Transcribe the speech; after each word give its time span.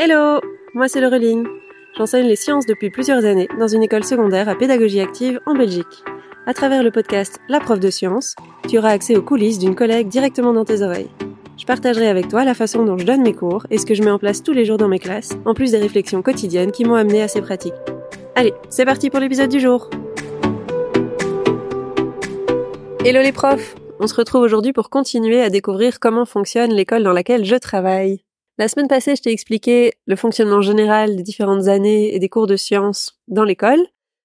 Hello 0.00 0.40
Moi 0.74 0.86
c'est 0.86 1.00
Laureline. 1.00 1.44
J'enseigne 1.96 2.28
les 2.28 2.36
sciences 2.36 2.66
depuis 2.66 2.88
plusieurs 2.88 3.24
années 3.24 3.48
dans 3.58 3.66
une 3.66 3.82
école 3.82 4.04
secondaire 4.04 4.48
à 4.48 4.54
pédagogie 4.54 5.00
active 5.00 5.40
en 5.44 5.54
Belgique. 5.54 6.04
À 6.46 6.54
travers 6.54 6.84
le 6.84 6.92
podcast 6.92 7.40
La 7.48 7.58
prof 7.58 7.80
de 7.80 7.90
sciences, 7.90 8.36
tu 8.68 8.78
auras 8.78 8.90
accès 8.90 9.16
aux 9.16 9.22
coulisses 9.22 9.58
d'une 9.58 9.74
collègue 9.74 10.06
directement 10.06 10.52
dans 10.52 10.64
tes 10.64 10.82
oreilles. 10.82 11.10
Je 11.56 11.64
partagerai 11.64 12.06
avec 12.06 12.28
toi 12.28 12.44
la 12.44 12.54
façon 12.54 12.84
dont 12.84 12.96
je 12.96 13.04
donne 13.04 13.22
mes 13.22 13.34
cours 13.34 13.66
et 13.70 13.78
ce 13.78 13.86
que 13.86 13.94
je 13.94 14.04
mets 14.04 14.12
en 14.12 14.20
place 14.20 14.44
tous 14.44 14.52
les 14.52 14.64
jours 14.64 14.76
dans 14.76 14.86
mes 14.86 15.00
classes, 15.00 15.36
en 15.44 15.52
plus 15.52 15.72
des 15.72 15.78
réflexions 15.78 16.22
quotidiennes 16.22 16.70
qui 16.70 16.84
m'ont 16.84 16.94
amené 16.94 17.20
à 17.20 17.26
ces 17.26 17.42
pratiques. 17.42 17.74
Allez, 18.36 18.54
c'est 18.68 18.84
parti 18.84 19.10
pour 19.10 19.18
l'épisode 19.18 19.50
du 19.50 19.58
jour 19.58 19.90
Hello 23.04 23.20
les 23.20 23.32
profs 23.32 23.74
On 23.98 24.06
se 24.06 24.14
retrouve 24.14 24.42
aujourd'hui 24.42 24.72
pour 24.72 24.90
continuer 24.90 25.42
à 25.42 25.50
découvrir 25.50 25.98
comment 25.98 26.24
fonctionne 26.24 26.70
l'école 26.72 27.02
dans 27.02 27.12
laquelle 27.12 27.44
je 27.44 27.56
travaille. 27.56 28.27
La 28.58 28.66
semaine 28.66 28.88
passée, 28.88 29.14
je 29.14 29.22
t'ai 29.22 29.30
expliqué 29.30 29.94
le 30.06 30.16
fonctionnement 30.16 30.62
général 30.62 31.14
des 31.14 31.22
différentes 31.22 31.68
années 31.68 32.12
et 32.12 32.18
des 32.18 32.28
cours 32.28 32.48
de 32.48 32.56
sciences 32.56 33.20
dans 33.28 33.44
l'école. 33.44 33.78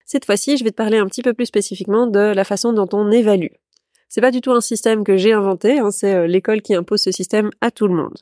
Cette 0.07 0.25
fois-ci, 0.25 0.57
je 0.57 0.63
vais 0.63 0.71
te 0.71 0.75
parler 0.75 0.97
un 0.97 1.05
petit 1.05 1.21
peu 1.21 1.35
plus 1.35 1.45
spécifiquement 1.45 2.07
de 2.07 2.19
la 2.19 2.43
façon 2.43 2.73
dont 2.73 2.89
on 2.93 3.11
évalue. 3.11 3.53
C'est 4.09 4.21
pas 4.21 4.31
du 4.31 4.41
tout 4.41 4.51
un 4.51 4.61
système 4.61 5.03
que 5.03 5.17
j'ai 5.17 5.33
inventé, 5.33 5.77
hein, 5.77 5.91
c'est 5.91 6.15
euh, 6.15 6.27
l'école 6.27 6.63
qui 6.63 6.73
impose 6.73 7.03
ce 7.03 7.11
système 7.11 7.51
à 7.61 7.69
tout 7.69 7.87
le 7.87 7.93
monde. 7.93 8.17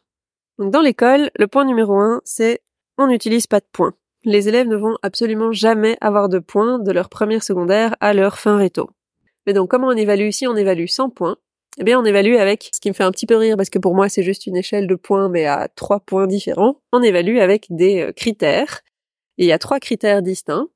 Donc 0.60 0.72
dans 0.72 0.82
l'école, 0.82 1.32
le 1.38 1.48
point 1.48 1.64
numéro 1.64 1.98
un, 1.98 2.22
c'est 2.26 2.62
on 2.98 3.08
n'utilise 3.08 3.48
pas 3.48 3.62
de 3.62 3.66
points. 3.72 3.94
Les 4.26 4.50
élèves 4.50 4.68
ne 4.68 4.76
vont 4.76 4.98
absolument 5.04 5.54
jamais 5.54 5.98
avoir 6.02 6.28
de 6.28 6.40
points 6.40 6.78
de 6.78 6.92
leur 6.92 7.08
première 7.08 7.44
secondaire 7.44 7.96
à 8.02 8.14
leur 8.14 8.38
fin 8.38 8.58
réto. 8.58 8.90
Mais 9.48 9.54
donc 9.54 9.72
comment 9.72 9.88
on 9.88 9.98
évalue 9.98 10.32
Si 10.32 10.46
on 10.46 10.58
évalue 10.58 10.88
sans 10.88 11.10
points, 11.10 11.38
eh 11.78 11.84
bien, 11.84 12.00
on 12.00 12.06
évalue 12.06 12.36
avec, 12.36 12.70
ce 12.74 12.82
qui 12.82 12.90
me 12.90 12.94
fait 12.94 13.04
un 13.04 13.12
petit 13.12 13.26
peu 13.26 13.38
rire 13.38 13.56
parce 13.56 13.70
que 13.70 13.80
pour 13.80 13.96
moi 13.96 14.10
c'est 14.10 14.24
juste 14.24 14.46
une 14.46 14.58
échelle 14.58 14.88
de 14.88 14.96
points 14.96 15.30
mais 15.30 15.46
à 15.46 15.70
trois 15.70 16.02
points 16.02 16.28
différents, 16.28 16.82
on 16.92 17.02
évalue 17.02 17.38
avec 17.38 17.68
des 17.70 18.02
euh, 18.02 18.12
critères. 18.12 18.82
Et 19.38 19.46
il 19.46 19.48
y 19.48 19.54
a 19.54 19.60
trois 19.60 19.80
critères 19.80 20.22
distincts. 20.22 20.68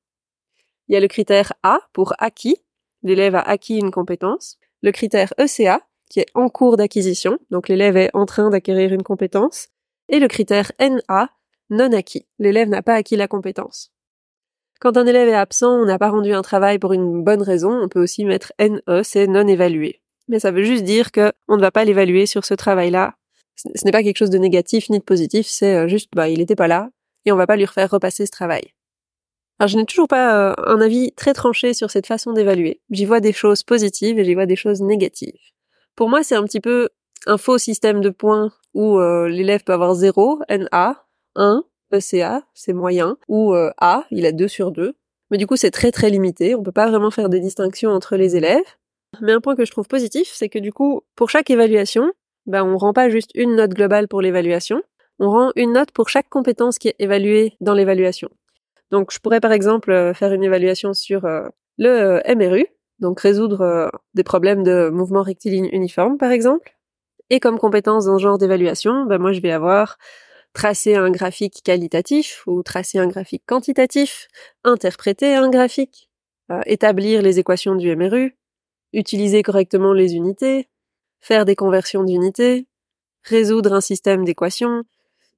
Il 0.87 0.93
y 0.93 0.95
a 0.95 1.02
le 1.02 1.07
critère 1.07 1.52
A 1.63 1.79
pour 1.93 2.13
acquis, 2.19 2.57
l'élève 3.03 3.35
a 3.35 3.41
acquis 3.41 3.77
une 3.77 3.91
compétence. 3.91 4.57
Le 4.81 4.91
critère 4.91 5.33
ECA, 5.37 5.81
qui 6.09 6.21
est 6.21 6.27
en 6.33 6.47
cours 6.47 6.77
d'acquisition, 6.77 7.39
donc 7.49 7.67
l'élève 7.67 7.97
est 7.97 8.11
en 8.13 8.25
train 8.25 8.49
d'acquérir 8.49 8.93
une 8.93 9.03
compétence. 9.03 9.67
Et 10.09 10.19
le 10.19 10.27
critère 10.27 10.71
NA, 10.80 11.30
non 11.71 11.91
acquis, 11.91 12.25
l'élève 12.39 12.69
n'a 12.69 12.83
pas 12.83 12.93
acquis 12.93 13.15
la 13.15 13.27
compétence. 13.27 13.91
Quand 14.80 14.97
un 14.97 15.05
élève 15.07 15.27
est 15.27 15.33
absent, 15.33 15.71
on 15.71 15.85
n'a 15.85 15.97
pas 15.97 16.09
rendu 16.09 16.33
un 16.33 16.43
travail 16.43 16.80
pour 16.80 16.93
une 16.93 17.23
bonne 17.23 17.41
raison, 17.41 17.71
on 17.71 17.89
peut 17.89 18.02
aussi 18.02 18.23
mettre 18.23 18.53
NE, 18.59 19.02
c'est 19.03 19.27
non 19.27 19.47
évalué 19.47 20.02
mais 20.27 20.39
ça 20.39 20.51
veut 20.51 20.63
juste 20.63 20.83
dire 20.83 21.11
que 21.11 21.31
on 21.47 21.57
ne 21.57 21.61
va 21.61 21.71
pas 21.71 21.85
l'évaluer 21.85 22.25
sur 22.25 22.45
ce 22.45 22.53
travail-là. 22.53 23.15
Ce 23.55 23.85
n'est 23.85 23.91
pas 23.91 24.03
quelque 24.03 24.17
chose 24.17 24.29
de 24.29 24.37
négatif 24.37 24.89
ni 24.89 24.99
de 24.99 25.03
positif, 25.03 25.47
c'est 25.47 25.75
euh, 25.75 25.87
juste 25.87 26.09
bah 26.13 26.27
il 26.27 26.39
n'était 26.39 26.55
pas 26.55 26.67
là 26.67 26.89
et 27.25 27.31
on 27.31 27.37
va 27.37 27.47
pas 27.47 27.55
lui 27.55 27.65
refaire 27.65 27.89
repasser 27.89 28.25
ce 28.25 28.31
travail. 28.31 28.73
Alors 29.59 29.69
je 29.69 29.77
n'ai 29.77 29.85
toujours 29.85 30.07
pas 30.07 30.51
euh, 30.51 30.53
un 30.65 30.81
avis 30.81 31.13
très 31.13 31.33
tranché 31.33 31.73
sur 31.73 31.89
cette 31.89 32.07
façon 32.07 32.33
d'évaluer. 32.33 32.81
J'y 32.89 33.05
vois 33.05 33.21
des 33.21 33.31
choses 33.31 33.63
positives 33.63 34.19
et 34.19 34.25
j'y 34.25 34.33
vois 34.33 34.45
des 34.45 34.57
choses 34.57 34.81
négatives. 34.81 35.39
Pour 35.95 36.09
moi, 36.09 36.23
c'est 36.23 36.35
un 36.35 36.43
petit 36.43 36.59
peu 36.59 36.89
un 37.25 37.37
faux 37.37 37.57
système 37.57 38.01
de 38.01 38.09
points 38.09 38.51
où 38.73 38.99
euh, 38.99 39.29
l'élève 39.29 39.63
peut 39.63 39.71
avoir 39.71 39.95
0, 39.95 40.41
NA, 40.49 41.05
1, 41.35 41.63
ECA, 41.93 42.43
c'est 42.53 42.73
moyen, 42.73 43.17
ou 43.29 43.53
A, 43.53 44.05
il 44.11 44.25
a 44.25 44.33
2 44.33 44.49
sur 44.49 44.71
2. 44.71 44.95
Mais 45.31 45.37
du 45.37 45.47
coup, 45.47 45.55
c'est 45.55 45.71
très 45.71 45.91
très 45.91 46.09
limité. 46.09 46.55
On 46.55 46.61
peut 46.61 46.73
pas 46.73 46.89
vraiment 46.89 47.11
faire 47.11 47.29
de 47.29 47.37
distinction 47.37 47.91
entre 47.91 48.17
les 48.17 48.35
élèves. 48.35 48.63
Mais 49.21 49.33
un 49.33 49.41
point 49.41 49.55
que 49.55 49.66
je 49.66 49.71
trouve 49.71 49.88
positif, 49.88 50.31
c'est 50.33 50.49
que 50.49 50.59
du 50.59 50.71
coup, 50.73 51.02
pour 51.16 51.30
chaque 51.30 51.49
évaluation, 51.49 52.11
ben, 52.45 52.63
on 52.63 52.77
rend 52.77 52.94
pas 52.94 53.09
juste 53.09 53.31
une 53.35 53.55
note 53.55 53.71
globale 53.71 54.08
pour 54.08 54.21
l'évaluation, 54.21 54.81
on 55.19 55.30
rend 55.30 55.52
une 55.55 55.73
note 55.73 55.91
pour 55.91 56.09
chaque 56.09 56.30
compétence 56.30 56.77
qui 56.77 56.89
est 56.89 56.95
évaluée 56.99 57.53
dans 57.61 57.73
l'évaluation. 57.73 58.30
Donc, 58.92 59.11
je 59.11 59.20
pourrais 59.20 59.39
par 59.39 59.52
exemple 59.52 59.92
euh, 59.92 60.14
faire 60.14 60.31
une 60.33 60.43
évaluation 60.43 60.93
sur 60.93 61.26
euh, 61.26 61.48
le 61.77 61.89
euh, 61.89 62.36
MRU, 62.36 62.67
donc 62.99 63.20
résoudre 63.20 63.92
des 64.14 64.23
problèmes 64.23 64.64
de 64.64 64.89
mouvement 64.89 65.21
rectiligne 65.21 65.70
uniforme 65.73 66.17
par 66.17 66.32
exemple. 66.32 66.76
Et 67.30 67.39
comme 67.39 67.58
compétence 67.59 68.05
dans 68.05 68.17
ce 68.17 68.23
genre 68.23 68.37
d'évaluation, 68.37 69.05
ben 69.05 69.17
moi 69.17 69.33
je 69.33 69.42
vais 69.42 69.52
avoir 69.52 69.97
tracer 70.53 70.95
un 70.95 71.09
graphique 71.11 71.61
qualitatif 71.64 72.43
ou 72.47 72.64
tracer 72.64 72.99
un 72.99 73.08
graphique 73.08 73.43
quantitatif, 73.45 74.27
interpréter 74.64 75.36
un 75.36 75.49
graphique, 75.49 76.09
établir 76.65 77.21
les 77.21 77.39
équations 77.39 77.76
du 77.76 77.93
MRU, 77.93 78.37
utiliser 78.95 79.44
correctement 79.44 79.94
les 79.94 80.16
unités, 80.16 80.67
faire 81.20 81.45
des 81.45 81.56
conversions 81.56 82.04
d'unités, 82.04 82.67
résoudre 83.23 83.73
un 83.73 83.82
système 83.82 84.23
d'équations, 84.23 84.83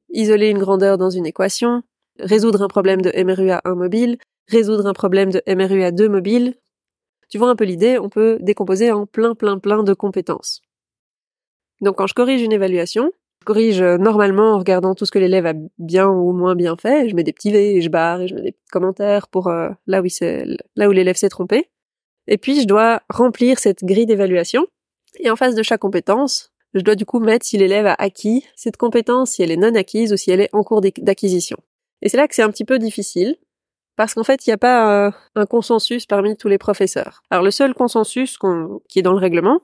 isoler 0.09 0.49
une 0.49 0.59
grandeur 0.59 0.97
dans 0.97 1.09
une 1.09 1.25
équation, 1.25 1.83
résoudre 2.19 2.61
un 2.61 2.67
problème 2.67 3.01
de 3.01 3.11
MRU 3.23 3.49
à 3.49 3.61
1 3.65 3.75
mobile, 3.75 4.17
résoudre 4.47 4.85
un 4.87 4.93
problème 4.93 5.31
de 5.31 5.41
MRU 5.47 5.83
à 5.83 5.91
2 5.91 6.07
mobile. 6.07 6.55
Tu 7.29 7.37
vois 7.37 7.49
un 7.49 7.55
peu 7.55 7.65
l'idée, 7.65 7.97
on 7.99 8.09
peut 8.09 8.37
décomposer 8.41 8.91
en 8.91 9.05
plein 9.05 9.35
plein 9.35 9.59
plein 9.59 9.83
de 9.83 9.93
compétences. 9.93 10.61
Donc 11.81 11.97
quand 11.97 12.07
je 12.07 12.13
corrige 12.13 12.41
une 12.41 12.53
évaluation, 12.53 13.11
je 13.41 13.45
corrige 13.45 13.81
normalement 13.81 14.53
en 14.53 14.59
regardant 14.59 14.95
tout 14.95 15.05
ce 15.05 15.11
que 15.11 15.19
l'élève 15.19 15.45
a 15.45 15.53
bien 15.77 16.07
ou 16.07 16.31
moins 16.31 16.55
bien 16.55 16.75
fait, 16.75 17.09
je 17.09 17.15
mets 17.15 17.23
des 17.23 17.33
petits 17.33 17.51
V 17.51 17.75
et 17.75 17.81
je 17.81 17.89
barre 17.89 18.21
et 18.21 18.27
je 18.27 18.35
mets 18.35 18.41
des 18.41 18.55
commentaires 18.71 19.27
pour 19.27 19.47
euh, 19.47 19.69
là 19.87 20.01
où 20.01 20.91
l'élève 20.91 21.15
s'est 21.15 21.29
trompé. 21.29 21.69
Et 22.27 22.37
puis, 22.37 22.61
je 22.61 22.67
dois 22.67 23.01
remplir 23.09 23.59
cette 23.59 23.83
grille 23.83 24.05
d'évaluation. 24.05 24.67
Et 25.19 25.29
en 25.29 25.35
face 25.35 25.55
de 25.55 25.63
chaque 25.63 25.81
compétence, 25.81 26.51
je 26.73 26.81
dois 26.81 26.95
du 26.95 27.05
coup 27.05 27.19
mettre 27.19 27.45
si 27.45 27.57
l'élève 27.57 27.87
a 27.87 27.95
acquis 27.97 28.45
cette 28.55 28.77
compétence, 28.77 29.31
si 29.31 29.43
elle 29.43 29.51
est 29.51 29.57
non 29.57 29.73
acquise 29.75 30.13
ou 30.13 30.17
si 30.17 30.31
elle 30.31 30.41
est 30.41 30.49
en 30.53 30.63
cours 30.63 30.81
d'acquisition. 30.81 31.57
Et 32.01 32.09
c'est 32.09 32.17
là 32.17 32.27
que 32.27 32.35
c'est 32.35 32.43
un 32.43 32.51
petit 32.51 32.65
peu 32.65 32.77
difficile, 32.77 33.37
parce 33.95 34.13
qu'en 34.13 34.23
fait, 34.23 34.45
il 34.45 34.51
n'y 34.51 34.53
a 34.53 34.59
pas 34.59 35.11
un 35.35 35.45
consensus 35.47 36.05
parmi 36.05 36.37
tous 36.37 36.49
les 36.49 36.59
professeurs. 36.59 37.23
Alors 37.31 37.43
le 37.43 37.51
seul 37.51 37.73
consensus 37.73 38.37
qui 38.87 38.99
est 38.99 39.01
dans 39.01 39.13
le 39.13 39.19
règlement, 39.19 39.61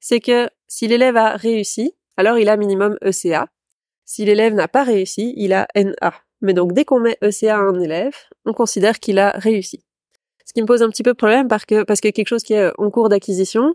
c'est 0.00 0.20
que 0.20 0.48
si 0.66 0.88
l'élève 0.88 1.16
a 1.16 1.36
réussi, 1.36 1.94
alors 2.16 2.38
il 2.38 2.48
a 2.48 2.56
minimum 2.56 2.96
ECA. 3.02 3.48
Si 4.06 4.24
l'élève 4.24 4.54
n'a 4.54 4.68
pas 4.68 4.84
réussi, 4.84 5.34
il 5.36 5.52
a 5.52 5.66
NA. 5.74 6.14
Mais 6.40 6.54
donc 6.54 6.72
dès 6.72 6.84
qu'on 6.84 7.00
met 7.00 7.18
ECA 7.22 7.56
à 7.56 7.60
un 7.60 7.78
élève, 7.80 8.14
on 8.46 8.52
considère 8.52 8.98
qu'il 8.98 9.18
a 9.18 9.32
réussi. 9.32 9.84
Ce 10.46 10.52
qui 10.52 10.62
me 10.62 10.66
pose 10.66 10.82
un 10.82 10.88
petit 10.88 11.02
peu 11.02 11.10
de 11.10 11.16
problème 11.16 11.48
parce 11.48 11.64
que, 11.66 12.10
quelque 12.10 12.28
chose 12.28 12.44
qui 12.44 12.54
est 12.54 12.70
en 12.78 12.90
cours 12.90 13.08
d'acquisition, 13.08 13.74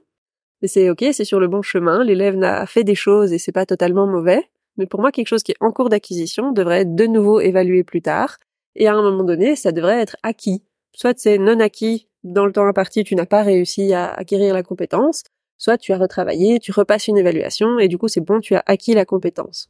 c'est 0.63 0.89
ok, 0.89 1.05
c'est 1.11 1.25
sur 1.25 1.39
le 1.39 1.47
bon 1.47 1.61
chemin, 1.61 2.03
l'élève 2.03 2.35
n'a 2.35 2.65
fait 2.65 2.83
des 2.83 2.95
choses 2.95 3.33
et 3.33 3.37
c'est 3.37 3.51
pas 3.51 3.65
totalement 3.65 4.07
mauvais. 4.07 4.49
Mais 4.77 4.85
pour 4.85 5.01
moi, 5.01 5.11
quelque 5.11 5.27
chose 5.27 5.43
qui 5.43 5.51
est 5.51 5.57
en 5.59 5.71
cours 5.71 5.89
d'acquisition 5.89 6.53
devrait 6.53 6.81
être 6.81 6.95
de 6.95 7.05
nouveau 7.05 7.41
évalué 7.41 7.83
plus 7.83 8.01
tard. 8.01 8.37
Et 8.75 8.87
à 8.87 8.93
un 8.93 9.01
moment 9.01 9.23
donné, 9.23 9.57
ça 9.57 9.73
devrait 9.73 9.99
être 9.99 10.15
acquis. 10.23 10.63
Soit 10.93 11.19
c'est 11.19 11.37
non 11.37 11.59
acquis 11.59 12.07
dans 12.23 12.45
le 12.45 12.53
temps 12.53 12.65
imparti, 12.65 13.03
tu 13.03 13.15
n'as 13.15 13.25
pas 13.25 13.43
réussi 13.43 13.93
à 13.93 14.07
acquérir 14.13 14.53
la 14.53 14.63
compétence, 14.63 15.23
soit 15.57 15.77
tu 15.77 15.91
as 15.91 15.97
retravaillé, 15.97 16.59
tu 16.59 16.71
repasses 16.71 17.07
une 17.07 17.17
évaluation 17.17 17.79
et 17.79 17.87
du 17.87 17.97
coup 17.97 18.07
c'est 18.07 18.21
bon, 18.21 18.39
tu 18.39 18.55
as 18.55 18.63
acquis 18.65 18.93
la 18.93 19.05
compétence. 19.05 19.69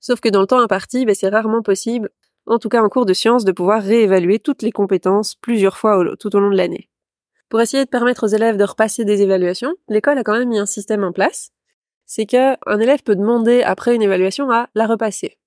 Sauf 0.00 0.20
que 0.20 0.28
dans 0.28 0.40
le 0.40 0.46
temps 0.46 0.60
imparti, 0.60 1.06
ben, 1.06 1.14
c'est 1.14 1.28
rarement 1.28 1.62
possible 1.62 2.10
en 2.46 2.58
tout 2.58 2.68
cas 2.68 2.82
en 2.82 2.88
cours 2.88 3.06
de 3.06 3.14
sciences, 3.14 3.44
de 3.44 3.52
pouvoir 3.52 3.82
réévaluer 3.82 4.38
toutes 4.38 4.62
les 4.62 4.72
compétences 4.72 5.34
plusieurs 5.34 5.76
fois 5.76 6.02
tout 6.18 6.34
au 6.34 6.40
long 6.40 6.50
de 6.50 6.56
l'année. 6.56 6.88
Pour 7.48 7.60
essayer 7.60 7.84
de 7.84 7.90
permettre 7.90 8.24
aux 8.24 8.28
élèves 8.28 8.56
de 8.56 8.64
repasser 8.64 9.04
des 9.04 9.22
évaluations, 9.22 9.74
l'école 9.88 10.18
a 10.18 10.24
quand 10.24 10.36
même 10.38 10.48
mis 10.48 10.58
un 10.58 10.66
système 10.66 11.04
en 11.04 11.12
place. 11.12 11.50
C'est 12.06 12.26
qu'un 12.26 12.80
élève 12.80 13.02
peut 13.02 13.16
demander 13.16 13.62
après 13.62 13.94
une 13.94 14.02
évaluation 14.02 14.50
à 14.50 14.68
la 14.74 14.86
repasser. 14.86 15.38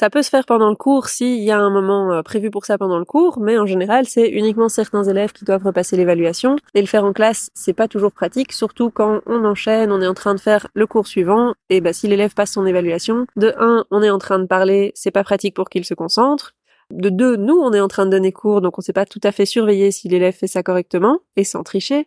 Ça 0.00 0.10
peut 0.10 0.22
se 0.22 0.30
faire 0.30 0.46
pendant 0.46 0.70
le 0.70 0.76
cours 0.76 1.08
s'il 1.08 1.42
y 1.42 1.50
a 1.50 1.58
un 1.58 1.70
moment 1.70 2.12
euh, 2.12 2.22
prévu 2.22 2.52
pour 2.52 2.64
ça 2.64 2.78
pendant 2.78 3.00
le 3.00 3.04
cours, 3.04 3.40
mais 3.40 3.58
en 3.58 3.66
général, 3.66 4.06
c'est 4.06 4.28
uniquement 4.28 4.68
certains 4.68 5.02
élèves 5.02 5.32
qui 5.32 5.44
doivent 5.44 5.64
repasser 5.64 5.96
l'évaluation. 5.96 6.54
Et 6.74 6.80
le 6.80 6.86
faire 6.86 7.04
en 7.04 7.12
classe, 7.12 7.50
c'est 7.52 7.72
pas 7.72 7.88
toujours 7.88 8.12
pratique, 8.12 8.52
surtout 8.52 8.90
quand 8.90 9.22
on 9.26 9.44
enchaîne, 9.44 9.90
on 9.90 10.00
est 10.00 10.06
en 10.06 10.14
train 10.14 10.36
de 10.36 10.40
faire 10.40 10.68
le 10.72 10.86
cours 10.86 11.08
suivant, 11.08 11.52
et 11.68 11.80
bah, 11.80 11.92
si 11.92 12.06
l'élève 12.06 12.32
passe 12.32 12.52
son 12.52 12.64
évaluation, 12.64 13.26
de 13.34 13.52
un, 13.58 13.86
on 13.90 14.00
est 14.04 14.10
en 14.10 14.18
train 14.18 14.38
de 14.38 14.46
parler, 14.46 14.92
c'est 14.94 15.10
pas 15.10 15.24
pratique 15.24 15.56
pour 15.56 15.68
qu'il 15.68 15.84
se 15.84 15.94
concentre. 15.94 16.54
De 16.92 17.08
deux, 17.08 17.34
nous, 17.34 17.56
on 17.56 17.72
est 17.72 17.80
en 17.80 17.88
train 17.88 18.06
de 18.06 18.12
donner 18.12 18.30
cours, 18.30 18.60
donc 18.60 18.78
on 18.78 18.82
sait 18.82 18.92
pas 18.92 19.04
tout 19.04 19.20
à 19.24 19.32
fait 19.32 19.46
surveiller 19.46 19.90
si 19.90 20.08
l'élève 20.08 20.32
fait 20.32 20.46
ça 20.46 20.62
correctement, 20.62 21.18
et 21.34 21.42
sans 21.42 21.64
tricher. 21.64 22.06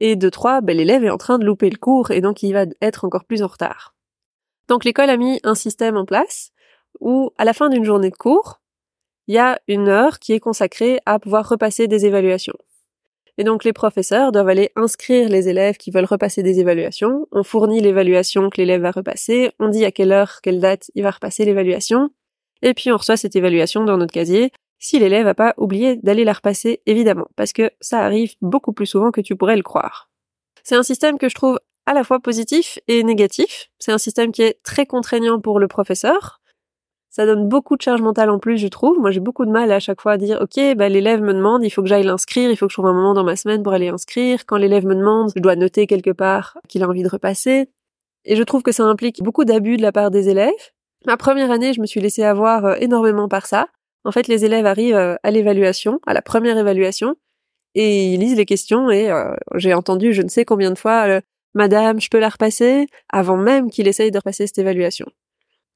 Et 0.00 0.16
de 0.16 0.30
trois, 0.30 0.62
ben, 0.62 0.74
l'élève 0.74 1.04
est 1.04 1.10
en 1.10 1.18
train 1.18 1.38
de 1.38 1.44
louper 1.44 1.68
le 1.68 1.76
cours, 1.76 2.12
et 2.12 2.22
donc 2.22 2.42
il 2.42 2.54
va 2.54 2.64
être 2.80 3.04
encore 3.04 3.26
plus 3.26 3.42
en 3.42 3.48
retard. 3.48 3.92
Donc 4.68 4.86
l'école 4.86 5.10
a 5.10 5.18
mis 5.18 5.38
un 5.44 5.54
système 5.54 5.98
en 5.98 6.06
place 6.06 6.50
où, 7.00 7.30
à 7.38 7.44
la 7.44 7.52
fin 7.52 7.68
d'une 7.68 7.84
journée 7.84 8.10
de 8.10 8.16
cours, 8.16 8.60
il 9.28 9.34
y 9.34 9.38
a 9.38 9.58
une 9.68 9.88
heure 9.88 10.18
qui 10.18 10.32
est 10.32 10.40
consacrée 10.40 11.00
à 11.06 11.18
pouvoir 11.18 11.48
repasser 11.48 11.88
des 11.88 12.06
évaluations. 12.06 12.56
Et 13.38 13.44
donc 13.44 13.64
les 13.64 13.72
professeurs 13.72 14.32
doivent 14.32 14.48
aller 14.48 14.70
inscrire 14.76 15.28
les 15.28 15.48
élèves 15.48 15.76
qui 15.76 15.90
veulent 15.90 16.06
repasser 16.06 16.42
des 16.42 16.60
évaluations. 16.60 17.26
On 17.32 17.42
fournit 17.42 17.80
l'évaluation 17.80 18.48
que 18.48 18.56
l'élève 18.58 18.82
va 18.82 18.90
repasser, 18.90 19.50
on 19.58 19.68
dit 19.68 19.84
à 19.84 19.90
quelle 19.90 20.12
heure, 20.12 20.40
quelle 20.42 20.60
date 20.60 20.90
il 20.94 21.02
va 21.02 21.10
repasser 21.10 21.44
l'évaluation, 21.44 22.10
et 22.62 22.72
puis 22.72 22.90
on 22.90 22.96
reçoit 22.96 23.16
cette 23.16 23.36
évaluation 23.36 23.84
dans 23.84 23.98
notre 23.98 24.12
casier 24.12 24.52
si 24.78 24.98
l'élève 24.98 25.24
n'a 25.24 25.34
pas 25.34 25.54
oublié 25.56 25.96
d'aller 25.96 26.24
la 26.24 26.34
repasser, 26.34 26.82
évidemment, 26.86 27.28
parce 27.34 27.52
que 27.52 27.70
ça 27.80 28.00
arrive 28.00 28.34
beaucoup 28.42 28.72
plus 28.72 28.86
souvent 28.86 29.10
que 29.10 29.20
tu 29.20 29.34
pourrais 29.34 29.56
le 29.56 29.62
croire. 29.62 30.10
C'est 30.62 30.76
un 30.76 30.82
système 30.82 31.18
que 31.18 31.28
je 31.28 31.34
trouve 31.34 31.58
à 31.86 31.94
la 31.94 32.04
fois 32.04 32.20
positif 32.20 32.78
et 32.88 33.02
négatif. 33.02 33.70
C'est 33.78 33.92
un 33.92 33.98
système 33.98 34.32
qui 34.32 34.42
est 34.42 34.62
très 34.62 34.84
contraignant 34.84 35.40
pour 35.40 35.60
le 35.60 35.68
professeur, 35.68 36.40
Ça 37.16 37.24
donne 37.24 37.48
beaucoup 37.48 37.78
de 37.78 37.80
charge 37.80 38.02
mentale 38.02 38.28
en 38.28 38.38
plus, 38.38 38.58
je 38.58 38.68
trouve. 38.68 38.98
Moi, 38.98 39.10
j'ai 39.10 39.20
beaucoup 39.20 39.46
de 39.46 39.50
mal 39.50 39.72
à 39.72 39.80
chaque 39.80 40.02
fois 40.02 40.12
à 40.12 40.16
dire, 40.18 40.38
OK, 40.42 40.60
bah, 40.76 40.90
l'élève 40.90 41.22
me 41.22 41.32
demande, 41.32 41.64
il 41.64 41.70
faut 41.70 41.80
que 41.80 41.88
j'aille 41.88 42.02
l'inscrire, 42.02 42.50
il 42.50 42.58
faut 42.58 42.66
que 42.66 42.72
je 42.72 42.76
trouve 42.76 42.88
un 42.88 42.92
moment 42.92 43.14
dans 43.14 43.24
ma 43.24 43.36
semaine 43.36 43.62
pour 43.62 43.72
aller 43.72 43.88
inscrire. 43.88 44.44
Quand 44.44 44.58
l'élève 44.58 44.84
me 44.84 44.94
demande, 44.94 45.32
je 45.34 45.40
dois 45.40 45.56
noter 45.56 45.86
quelque 45.86 46.10
part 46.10 46.58
qu'il 46.68 46.82
a 46.82 46.86
envie 46.86 47.02
de 47.02 47.08
repasser. 47.08 47.70
Et 48.26 48.36
je 48.36 48.42
trouve 48.42 48.62
que 48.62 48.70
ça 48.70 48.84
implique 48.84 49.22
beaucoup 49.22 49.46
d'abus 49.46 49.78
de 49.78 49.82
la 49.82 49.92
part 49.92 50.10
des 50.10 50.28
élèves. 50.28 50.52
Ma 51.06 51.16
première 51.16 51.50
année, 51.50 51.72
je 51.72 51.80
me 51.80 51.86
suis 51.86 52.00
laissée 52.00 52.22
avoir 52.22 52.66
euh, 52.66 52.74
énormément 52.80 53.30
par 53.30 53.46
ça. 53.46 53.68
En 54.04 54.12
fait, 54.12 54.28
les 54.28 54.44
élèves 54.44 54.66
arrivent 54.66 54.94
euh, 54.94 55.16
à 55.22 55.30
l'évaluation, 55.30 56.00
à 56.06 56.12
la 56.12 56.20
première 56.20 56.58
évaluation, 56.58 57.14
et 57.74 58.12
ils 58.12 58.20
lisent 58.20 58.36
les 58.36 58.44
questions 58.44 58.90
et 58.90 59.10
euh, 59.10 59.34
j'ai 59.54 59.72
entendu 59.72 60.12
je 60.12 60.20
ne 60.20 60.28
sais 60.28 60.44
combien 60.44 60.70
de 60.70 60.78
fois 60.78 61.22
Madame, 61.54 61.98
je 61.98 62.10
peux 62.10 62.18
la 62.18 62.28
repasser? 62.28 62.88
avant 63.08 63.38
même 63.38 63.70
qu'il 63.70 63.88
essaye 63.88 64.10
de 64.10 64.18
repasser 64.18 64.46
cette 64.46 64.58
évaluation. 64.58 65.06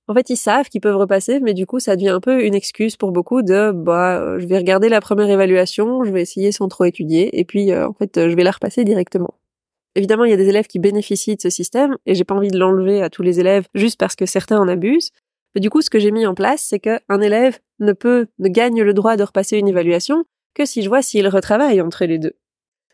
En 0.08 0.14
fait, 0.14 0.28
ils 0.30 0.36
savent 0.36 0.68
qu'ils 0.68 0.80
peuvent 0.80 0.96
repasser, 0.96 1.38
mais 1.40 1.54
du 1.54 1.66
coup, 1.66 1.78
ça 1.78 1.94
devient 1.94 2.08
un 2.08 2.20
peu 2.20 2.44
une 2.44 2.54
excuse 2.54 2.96
pour 2.96 3.12
beaucoup 3.12 3.42
de 3.42 3.70
bah, 3.72 4.38
je 4.38 4.46
vais 4.46 4.58
regarder 4.58 4.88
la 4.88 5.00
première 5.00 5.30
évaluation, 5.30 6.04
je 6.04 6.10
vais 6.10 6.22
essayer 6.22 6.50
sans 6.50 6.68
trop 6.68 6.84
étudier, 6.84 7.38
et 7.38 7.44
puis 7.44 7.70
euh, 7.70 7.86
en 7.86 7.92
fait, 7.92 8.28
je 8.28 8.34
vais 8.34 8.42
la 8.42 8.50
repasser 8.50 8.84
directement. 8.84 9.34
Évidemment, 9.94 10.24
il 10.24 10.30
y 10.30 10.34
a 10.34 10.36
des 10.36 10.48
élèves 10.48 10.66
qui 10.66 10.78
bénéficient 10.78 11.36
de 11.36 11.40
ce 11.40 11.50
système, 11.50 11.96
et 12.06 12.14
j'ai 12.14 12.24
pas 12.24 12.34
envie 12.34 12.50
de 12.50 12.58
l'enlever 12.58 13.02
à 13.02 13.10
tous 13.10 13.22
les 13.22 13.40
élèves 13.40 13.66
juste 13.74 13.98
parce 13.98 14.16
que 14.16 14.26
certains 14.26 14.58
en 14.58 14.68
abusent. 14.68 15.10
Mais 15.54 15.60
du 15.60 15.70
coup, 15.70 15.82
ce 15.82 15.90
que 15.90 15.98
j'ai 15.98 16.12
mis 16.12 16.26
en 16.26 16.34
place, 16.34 16.64
c'est 16.68 16.78
qu'un 16.78 17.20
élève 17.20 17.58
ne 17.80 17.92
peut, 17.92 18.26
ne 18.38 18.48
gagne 18.48 18.82
le 18.82 18.94
droit 18.94 19.16
de 19.16 19.24
repasser 19.24 19.58
une 19.58 19.68
évaluation 19.68 20.24
que 20.54 20.64
si 20.64 20.82
je 20.82 20.88
vois 20.88 21.02
s'il 21.02 21.26
retravaille 21.28 21.80
entre 21.80 22.04
les 22.04 22.18
deux. 22.18 22.34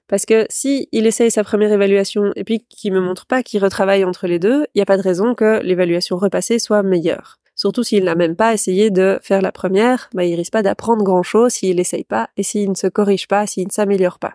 Parce 0.09 0.25
que 0.25 0.47
si 0.49 0.89
il 0.93 1.07
essaye 1.07 1.31
sa 1.31 1.43
première 1.43 1.73
évaluation 1.73 2.33
et 2.37 2.45
puis 2.45 2.65
qu'il 2.69 2.93
me 2.93 3.01
montre 3.01 3.27
pas 3.27 3.43
qu'il 3.43 3.63
retravaille 3.63 4.05
entre 4.05 4.27
les 4.27 4.39
deux, 4.39 4.67
il 4.75 4.79
n'y 4.79 4.83
a 4.83 4.87
pas 4.87 4.97
de 4.97 5.03
raison 5.03 5.35
que 5.35 5.61
l'évaluation 5.63 6.17
repassée 6.17 6.59
soit 6.59 6.83
meilleure. 6.83 7.39
Surtout 7.57 7.83
s'il 7.83 8.05
n'a 8.05 8.15
même 8.15 8.37
pas 8.37 8.53
essayé 8.53 8.91
de 8.91 9.19
faire 9.23 9.41
la 9.41 9.51
première, 9.51 10.11
bah, 10.15 10.25
il 10.25 10.35
risque 10.35 10.53
pas 10.53 10.63
d'apprendre 10.63 11.03
grand 11.03 11.23
chose 11.23 11.53
s'il 11.53 11.77
n'essaye 11.77 12.05
pas 12.05 12.29
et 12.37 12.43
s'il 12.43 12.69
ne 12.69 12.75
se 12.75 12.87
corrige 12.87 13.27
pas, 13.29 13.47
s'il 13.47 13.67
ne 13.67 13.73
s'améliore 13.73 14.19
pas. 14.19 14.35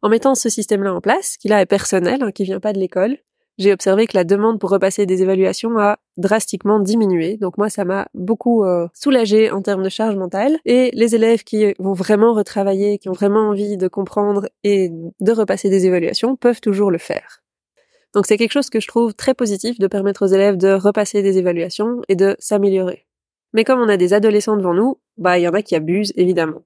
En 0.00 0.08
mettant 0.08 0.34
ce 0.34 0.48
système-là 0.48 0.94
en 0.94 1.00
place, 1.00 1.36
qui 1.36 1.48
là 1.48 1.60
est 1.60 1.66
personnel, 1.66 2.22
hein, 2.22 2.32
qui 2.32 2.44
vient 2.44 2.60
pas 2.60 2.72
de 2.72 2.78
l'école, 2.78 3.18
j'ai 3.62 3.72
observé 3.72 4.06
que 4.06 4.16
la 4.16 4.24
demande 4.24 4.58
pour 4.58 4.70
repasser 4.70 5.06
des 5.06 5.22
évaluations 5.22 5.78
a 5.78 5.98
drastiquement 6.16 6.80
diminué. 6.80 7.36
Donc 7.36 7.58
moi, 7.58 7.70
ça 7.70 7.84
m'a 7.84 8.08
beaucoup 8.12 8.64
euh, 8.64 8.88
soulagé 8.92 9.50
en 9.50 9.62
termes 9.62 9.82
de 9.82 9.88
charge 9.88 10.16
mentale. 10.16 10.58
Et 10.64 10.90
les 10.92 11.14
élèves 11.14 11.44
qui 11.44 11.72
vont 11.78 11.92
vraiment 11.92 12.34
retravailler, 12.34 12.98
qui 12.98 13.08
ont 13.08 13.12
vraiment 13.12 13.48
envie 13.48 13.76
de 13.76 13.88
comprendre 13.88 14.48
et 14.64 14.90
de 15.20 15.32
repasser 15.32 15.70
des 15.70 15.86
évaluations, 15.86 16.36
peuvent 16.36 16.60
toujours 16.60 16.90
le 16.90 16.98
faire. 16.98 17.42
Donc 18.14 18.26
c'est 18.26 18.36
quelque 18.36 18.52
chose 18.52 18.68
que 18.68 18.80
je 18.80 18.88
trouve 18.88 19.14
très 19.14 19.32
positif 19.32 19.78
de 19.78 19.86
permettre 19.86 20.26
aux 20.26 20.28
élèves 20.28 20.56
de 20.56 20.72
repasser 20.72 21.22
des 21.22 21.38
évaluations 21.38 22.02
et 22.08 22.16
de 22.16 22.36
s'améliorer. 22.38 23.06
Mais 23.54 23.64
comme 23.64 23.80
on 23.80 23.88
a 23.88 23.96
des 23.96 24.12
adolescents 24.12 24.56
devant 24.56 24.74
nous, 24.74 24.98
bah 25.16 25.38
il 25.38 25.42
y 25.42 25.48
en 25.48 25.54
a 25.54 25.62
qui 25.62 25.76
abusent 25.76 26.12
évidemment. 26.16 26.62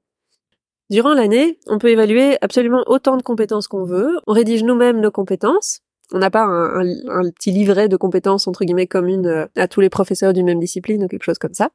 Durant 0.88 1.14
l'année, 1.14 1.58
on 1.66 1.78
peut 1.78 1.90
évaluer 1.90 2.36
absolument 2.40 2.84
autant 2.86 3.16
de 3.16 3.22
compétences 3.22 3.66
qu'on 3.66 3.84
veut. 3.84 4.16
On 4.28 4.32
rédige 4.32 4.62
nous-mêmes 4.62 5.00
nos 5.00 5.10
compétences, 5.10 5.80
on 6.12 6.18
n'a 6.18 6.30
pas 6.30 6.44
un, 6.44 7.30
petit 7.30 7.50
livret 7.50 7.88
de 7.88 7.96
compétences 7.96 8.46
entre 8.46 8.64
guillemets 8.64 8.86
communes 8.86 9.26
euh, 9.26 9.46
à 9.56 9.68
tous 9.68 9.80
les 9.80 9.90
professeurs 9.90 10.32
d'une 10.32 10.46
même 10.46 10.60
discipline 10.60 11.04
ou 11.04 11.08
quelque 11.08 11.24
chose 11.24 11.38
comme 11.38 11.54
ça. 11.54 11.70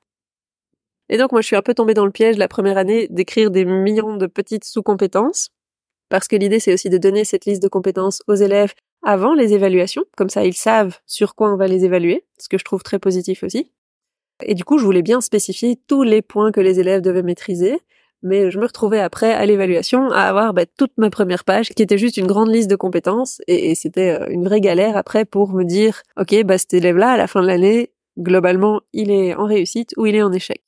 Et 1.10 1.18
donc 1.18 1.32
moi 1.32 1.42
je 1.42 1.48
suis 1.48 1.56
un 1.56 1.62
peu 1.62 1.74
tombée 1.74 1.94
dans 1.94 2.06
le 2.06 2.12
piège 2.12 2.38
la 2.38 2.48
première 2.48 2.78
année 2.78 3.08
d'écrire 3.10 3.52
des 3.52 3.66
millions 3.66 4.16
de 4.16 4.28
petites 4.28 4.64
sous-compétences, 4.64 5.50
parce 6.10 6.28
que 6.28 6.36
l'idée 6.38 6.60
c'est 6.60 6.74
aussi 6.74 6.90
de 6.90 6.98
donner 6.98 7.26
cette 7.26 7.46
liste 7.46 7.62
de 7.62 7.68
compétences 7.68 8.22
aux 8.28 8.36
élèves 8.36 8.74
avant 9.04 9.34
les 9.34 9.54
évaluations, 9.54 10.06
comme 10.16 10.30
ça 10.30 10.46
ils 10.46 10.54
savent 10.54 10.98
sur 11.06 11.36
quoi 11.36 11.52
on 11.52 11.58
va 11.58 11.68
les 11.68 11.84
évaluer, 11.84 12.24
ce 12.38 12.48
que 12.48 12.58
je 12.58 12.64
trouve 12.64 12.84
très 12.84 13.00
positif 13.00 13.44
aussi. 13.44 13.72
Et 14.44 14.54
du 14.54 14.64
coup 14.64 14.78
je 14.78 14.86
voulais 14.86 15.02
bien 15.02 15.20
spécifier 15.20 15.78
tous 15.88 16.04
les 16.04 16.22
points 16.22 16.52
que 16.52 16.62
les 16.62 16.80
élèves 16.80 17.02
devaient 17.02 17.24
maîtriser, 17.24 17.80
mais 18.24 18.52
je 18.52 18.60
me 18.60 18.66
retrouvais 18.66 19.00
après 19.00 19.32
à 19.32 19.46
l'évaluation 19.46 20.10
à 20.12 20.22
avoir 20.22 20.54
bah, 20.54 20.66
toute 20.66 20.92
ma 20.98 21.10
première 21.10 21.44
page 21.44 21.70
qui 21.70 21.84
était 21.84 21.98
juste 21.98 22.18
une 22.18 22.28
grande 22.28 22.50
liste 22.50 22.70
de 22.70 22.76
compétences 22.76 23.42
et, 23.48 23.76
c'était 23.76 24.20
euh, 24.22 24.28
une 24.30 24.44
vraie 24.44 24.62
galère 24.62 24.98
après 24.98 25.26
pour 25.26 25.54
me 25.54 25.64
dire 25.64 26.02
ok 26.20 26.44
bah 26.44 26.58
cet 26.58 26.74
élève 26.74 26.98
là 26.98 27.12
à 27.12 27.18
la 27.18 27.28
fin 27.28 27.42
de 27.42 27.48
l'année 27.48 27.92
globalement 28.18 28.82
il 28.94 29.12
est 29.12 29.36
en 29.36 29.46
réussite 29.46 29.94
ou 29.98 30.06
il 30.06 30.16
est 30.16 30.24
en 30.24 30.32
échec. 30.32 30.62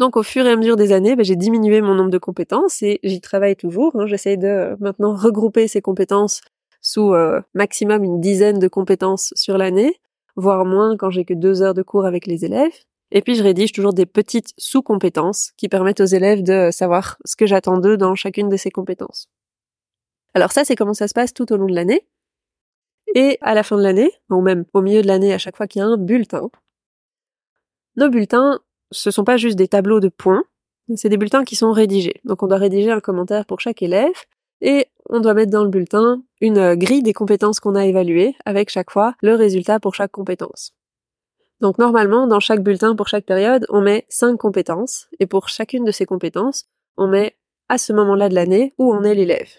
Donc 0.00 0.16
au 0.16 0.22
fur 0.22 0.46
et 0.46 0.50
à 0.50 0.56
mesure 0.56 0.76
des 0.76 0.92
années, 0.92 1.14
bah, 1.14 1.24
j'ai 1.24 1.36
diminué 1.36 1.82
mon 1.82 1.94
nombre 1.94 2.10
de 2.10 2.16
compétences 2.16 2.80
et 2.80 3.00
j'y 3.02 3.20
travaille 3.20 3.54
toujours. 3.54 3.94
Hein. 3.96 4.06
J'essaie 4.06 4.38
de 4.38 4.46
euh, 4.46 4.76
maintenant 4.80 5.14
regrouper 5.14 5.68
ces 5.68 5.82
compétences 5.82 6.40
sous 6.80 7.12
euh, 7.12 7.42
maximum 7.52 8.02
une 8.02 8.18
dizaine 8.18 8.58
de 8.58 8.66
compétences 8.66 9.34
sur 9.36 9.58
l'année, 9.58 10.00
voire 10.36 10.64
moins 10.64 10.96
quand 10.96 11.10
j'ai 11.10 11.26
que 11.26 11.34
deux 11.34 11.60
heures 11.60 11.74
de 11.74 11.82
cours 11.82 12.06
avec 12.06 12.26
les 12.26 12.46
élèves. 12.46 12.72
Et 13.12 13.22
puis 13.22 13.34
je 13.34 13.42
rédige 13.42 13.72
toujours 13.72 13.92
des 13.92 14.06
petites 14.06 14.52
sous-compétences 14.56 15.52
qui 15.56 15.68
permettent 15.68 16.00
aux 16.00 16.04
élèves 16.04 16.42
de 16.42 16.70
savoir 16.70 17.16
ce 17.24 17.36
que 17.36 17.46
j'attends 17.46 17.78
d'eux 17.78 17.96
dans 17.96 18.14
chacune 18.14 18.48
de 18.48 18.56
ces 18.56 18.70
compétences. 18.70 19.28
Alors 20.34 20.52
ça, 20.52 20.64
c'est 20.64 20.76
comment 20.76 20.94
ça 20.94 21.08
se 21.08 21.14
passe 21.14 21.34
tout 21.34 21.52
au 21.52 21.56
long 21.56 21.66
de 21.66 21.74
l'année. 21.74 22.06
Et 23.14 23.38
à 23.40 23.54
la 23.54 23.64
fin 23.64 23.76
de 23.76 23.82
l'année, 23.82 24.12
ou 24.30 24.40
même 24.40 24.64
au 24.72 24.82
milieu 24.82 25.02
de 25.02 25.08
l'année, 25.08 25.32
à 25.32 25.38
chaque 25.38 25.56
fois 25.56 25.66
qu'il 25.66 25.80
y 25.80 25.82
a 25.82 25.88
un 25.88 25.96
bulletin, 25.96 26.48
nos 27.96 28.08
bulletins, 28.08 28.60
ce 28.92 29.10
sont 29.10 29.24
pas 29.24 29.36
juste 29.36 29.56
des 29.56 29.66
tableaux 29.66 29.98
de 29.98 30.08
points, 30.08 30.44
c'est 30.94 31.08
des 31.08 31.16
bulletins 31.16 31.44
qui 31.44 31.56
sont 31.56 31.72
rédigés. 31.72 32.20
Donc 32.24 32.42
on 32.44 32.46
doit 32.46 32.58
rédiger 32.58 32.90
un 32.90 33.00
commentaire 33.00 33.46
pour 33.46 33.60
chaque 33.60 33.82
élève, 33.82 34.14
et 34.60 34.86
on 35.08 35.20
doit 35.20 35.34
mettre 35.34 35.50
dans 35.50 35.64
le 35.64 35.70
bulletin 35.70 36.22
une 36.40 36.74
grille 36.76 37.02
des 37.02 37.12
compétences 37.12 37.58
qu'on 37.58 37.74
a 37.74 37.86
évaluées, 37.86 38.36
avec 38.44 38.70
chaque 38.70 38.90
fois 38.90 39.14
le 39.22 39.34
résultat 39.34 39.80
pour 39.80 39.94
chaque 39.96 40.12
compétence. 40.12 40.72
Donc 41.60 41.78
normalement, 41.78 42.26
dans 42.26 42.40
chaque 42.40 42.62
bulletin 42.62 42.96
pour 42.96 43.08
chaque 43.08 43.26
période, 43.26 43.66
on 43.68 43.82
met 43.82 44.06
cinq 44.08 44.36
compétences, 44.36 45.08
et 45.18 45.26
pour 45.26 45.48
chacune 45.48 45.84
de 45.84 45.90
ces 45.90 46.06
compétences, 46.06 46.64
on 46.96 47.06
met 47.06 47.36
à 47.68 47.78
ce 47.78 47.92
moment-là 47.92 48.28
de 48.28 48.34
l'année 48.34 48.74
où 48.78 48.92
on 48.92 49.02
est 49.02 49.14
l'élève. 49.14 49.50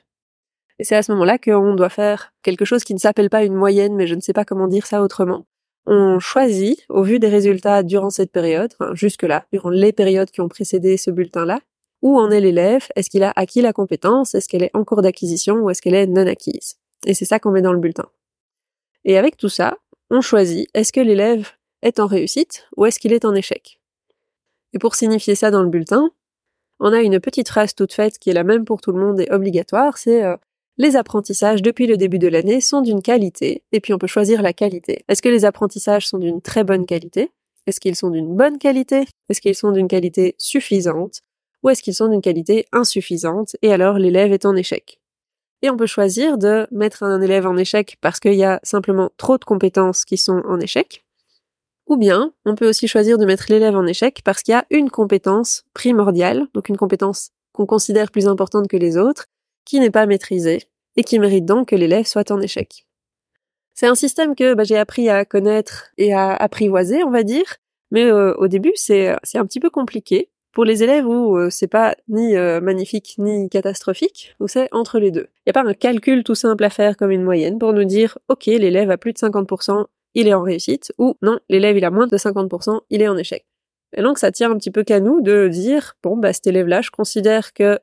Et 0.79 0.83
c'est 0.83 0.95
à 0.95 1.03
ce 1.03 1.11
moment-là 1.11 1.37
qu'on 1.37 1.75
doit 1.75 1.89
faire 1.89 2.33
quelque 2.41 2.65
chose 2.65 2.83
qui 2.83 2.95
ne 2.95 2.99
s'appelle 2.99 3.29
pas 3.29 3.43
une 3.43 3.53
moyenne, 3.53 3.95
mais 3.95 4.07
je 4.07 4.15
ne 4.15 4.21
sais 4.21 4.33
pas 4.33 4.45
comment 4.45 4.67
dire 4.67 4.87
ça 4.87 5.03
autrement. 5.03 5.45
On 5.85 6.19
choisit, 6.19 6.85
au 6.89 7.03
vu 7.03 7.19
des 7.19 7.29
résultats 7.29 7.83
durant 7.83 8.09
cette 8.09 8.31
période, 8.31 8.73
enfin 8.79 8.93
jusque-là, 8.95 9.45
durant 9.51 9.69
les 9.69 9.93
périodes 9.93 10.31
qui 10.31 10.41
ont 10.41 10.49
précédé 10.49 10.97
ce 10.97 11.11
bulletin-là, 11.11 11.59
où 12.01 12.19
en 12.19 12.31
est 12.31 12.41
l'élève, 12.41 12.87
est-ce 12.95 13.11
qu'il 13.11 13.23
a 13.23 13.31
acquis 13.35 13.61
la 13.61 13.73
compétence, 13.73 14.33
est-ce 14.33 14.47
qu'elle 14.47 14.63
est 14.63 14.75
en 14.75 14.83
cours 14.83 15.03
d'acquisition 15.03 15.57
ou 15.57 15.69
est-ce 15.69 15.81
qu'elle 15.81 15.95
est 15.95 16.07
non 16.07 16.25
acquise. 16.25 16.77
Et 17.05 17.13
c'est 17.13 17.25
ça 17.25 17.39
qu'on 17.39 17.51
met 17.51 17.61
dans 17.61 17.73
le 17.73 17.79
bulletin. 17.79 18.07
Et 19.05 19.17
avec 19.17 19.37
tout 19.37 19.49
ça, 19.49 19.77
on 20.09 20.21
choisit, 20.21 20.67
est-ce 20.73 20.91
que 20.91 20.99
l'élève 20.99 21.51
est 21.81 21.99
en 21.99 22.07
réussite 22.07 22.67
ou 22.77 22.85
est-ce 22.85 22.99
qu'il 22.99 23.13
est 23.13 23.25
en 23.25 23.35
échec. 23.35 23.79
Et 24.73 24.79
pour 24.79 24.95
signifier 24.95 25.35
ça 25.35 25.51
dans 25.51 25.63
le 25.63 25.69
bulletin, 25.69 26.11
on 26.79 26.93
a 26.93 27.01
une 27.01 27.19
petite 27.19 27.49
phrase 27.49 27.75
toute 27.75 27.93
faite 27.93 28.17
qui 28.17 28.29
est 28.29 28.33
la 28.33 28.43
même 28.43 28.65
pour 28.65 28.81
tout 28.81 28.91
le 28.91 28.99
monde 28.99 29.19
et 29.19 29.31
obligatoire, 29.31 29.97
c'est 29.97 30.23
euh, 30.23 30.35
les 30.77 30.95
apprentissages 30.95 31.61
depuis 31.61 31.85
le 31.85 31.97
début 31.97 32.17
de 32.17 32.27
l'année 32.27 32.61
sont 32.61 32.81
d'une 32.81 33.01
qualité, 33.01 33.63
et 33.71 33.79
puis 33.79 33.93
on 33.93 33.97
peut 33.97 34.07
choisir 34.07 34.41
la 34.41 34.53
qualité. 34.53 35.03
Est-ce 35.07 35.21
que 35.21 35.29
les 35.29 35.45
apprentissages 35.45 36.07
sont 36.07 36.17
d'une 36.17 36.41
très 36.41 36.63
bonne 36.63 36.85
qualité? 36.85 37.31
Est-ce 37.67 37.79
qu'ils 37.79 37.95
sont 37.95 38.09
d'une 38.09 38.35
bonne 38.35 38.57
qualité? 38.57 39.05
Est-ce 39.29 39.41
qu'ils 39.41 39.55
sont 39.55 39.71
d'une 39.71 39.87
qualité 39.87 40.33
suffisante? 40.37 41.21
Ou 41.61 41.69
est-ce 41.69 41.83
qu'ils 41.83 41.93
sont 41.93 42.07
d'une 42.07 42.21
qualité 42.21 42.65
insuffisante 42.71 43.55
Et 43.61 43.71
alors 43.71 43.99
l'élève 43.99 44.31
est 44.31 44.45
en 44.45 44.55
échec? 44.55 44.99
Et 45.61 45.69
on 45.69 45.77
peut 45.77 45.85
choisir 45.85 46.39
de 46.39 46.65
mettre 46.71 47.03
un 47.03 47.21
élève 47.21 47.45
en 47.45 47.57
échec 47.57 47.97
parce 48.01 48.19
qu'il 48.19 48.33
y 48.33 48.43
a 48.43 48.59
simplement 48.63 49.11
trop 49.17 49.37
de 49.37 49.45
compétences 49.45 50.05
qui 50.05 50.17
sont 50.17 50.41
en 50.47 50.59
échec, 50.59 51.05
ou 51.91 51.97
bien, 51.97 52.31
on 52.45 52.55
peut 52.55 52.69
aussi 52.69 52.87
choisir 52.87 53.17
de 53.17 53.25
mettre 53.25 53.47
l'élève 53.49 53.75
en 53.75 53.85
échec 53.85 54.21
parce 54.23 54.43
qu'il 54.43 54.53
y 54.53 54.55
a 54.55 54.65
une 54.69 54.89
compétence 54.89 55.65
primordiale, 55.73 56.47
donc 56.53 56.69
une 56.69 56.77
compétence 56.77 57.31
qu'on 57.51 57.65
considère 57.65 58.11
plus 58.11 58.29
importante 58.29 58.69
que 58.69 58.77
les 58.77 58.95
autres, 58.95 59.25
qui 59.65 59.77
n'est 59.77 59.91
pas 59.91 60.05
maîtrisée 60.05 60.63
et 60.95 61.03
qui 61.03 61.19
mérite 61.19 61.43
donc 61.43 61.67
que 61.67 61.75
l'élève 61.75 62.05
soit 62.05 62.31
en 62.31 62.39
échec. 62.39 62.85
C'est 63.73 63.87
un 63.87 63.95
système 63.95 64.35
que 64.35 64.53
bah, 64.53 64.63
j'ai 64.63 64.77
appris 64.77 65.09
à 65.09 65.25
connaître 65.25 65.89
et 65.97 66.13
à 66.13 66.33
apprivoiser, 66.33 67.03
on 67.03 67.11
va 67.11 67.23
dire, 67.23 67.57
mais 67.91 68.05
euh, 68.05 68.33
au 68.35 68.47
début 68.47 68.71
c'est 68.75 69.09
un 69.09 69.45
petit 69.45 69.59
peu 69.59 69.69
compliqué 69.69 70.29
pour 70.53 70.63
les 70.63 70.83
élèves 70.83 71.05
où 71.05 71.37
euh, 71.37 71.49
c'est 71.49 71.67
pas 71.67 71.95
ni 72.07 72.37
euh, 72.37 72.61
magnifique 72.61 73.15
ni 73.17 73.49
catastrophique, 73.49 74.33
où 74.39 74.47
c'est 74.47 74.69
entre 74.71 74.97
les 74.97 75.11
deux. 75.11 75.27
Il 75.39 75.47
n'y 75.47 75.49
a 75.49 75.53
pas 75.61 75.69
un 75.69 75.73
calcul 75.73 76.23
tout 76.23 76.35
simple 76.35 76.63
à 76.63 76.69
faire 76.69 76.95
comme 76.95 77.11
une 77.11 77.23
moyenne 77.23 77.59
pour 77.59 77.73
nous 77.73 77.83
dire 77.83 78.17
ok 78.29 78.45
l'élève 78.45 78.91
a 78.91 78.97
plus 78.97 79.11
de 79.11 79.17
50%, 79.17 79.87
il 80.13 80.27
est 80.27 80.33
en 80.33 80.43
réussite, 80.43 80.91
ou 80.97 81.15
non, 81.21 81.39
l'élève 81.49 81.77
il 81.77 81.85
a 81.85 81.91
moins 81.91 82.07
de 82.07 82.17
50%, 82.17 82.81
il 82.89 83.01
est 83.01 83.07
en 83.07 83.17
échec. 83.17 83.45
Et 83.95 84.01
donc 84.01 84.17
ça 84.17 84.31
tient 84.31 84.51
un 84.51 84.57
petit 84.57 84.71
peu 84.71 84.83
qu'à 84.83 84.99
nous 84.99 85.21
de 85.21 85.47
dire, 85.47 85.95
bon 86.03 86.17
bah 86.17 86.33
cet 86.33 86.47
élève-là, 86.47 86.81
je 86.81 86.91
considère 86.91 87.53
que 87.53 87.79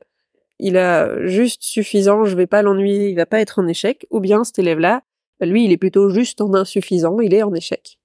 il 0.59 0.77
a 0.77 1.25
juste 1.25 1.63
suffisant, 1.63 2.25
je 2.25 2.35
vais 2.35 2.47
pas 2.47 2.61
l'ennuyer, 2.61 3.09
il 3.09 3.15
va 3.15 3.25
pas 3.25 3.39
être 3.39 3.59
en 3.59 3.67
échec, 3.67 4.05
ou 4.09 4.19
bien 4.19 4.43
cet 4.43 4.59
élève-là, 4.59 5.01
bah, 5.39 5.45
lui 5.45 5.65
il 5.65 5.71
est 5.71 5.77
plutôt 5.77 6.09
juste 6.09 6.41
en 6.41 6.53
insuffisant, 6.53 7.19
il 7.19 7.33
est 7.33 7.43
en 7.43 7.53
échec. 7.53 7.97